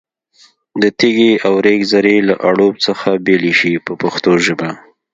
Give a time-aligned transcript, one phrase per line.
[0.81, 4.69] د تېږې او ریګ ذرې له اړوب څخه بېلې شي په پښتو ژبه.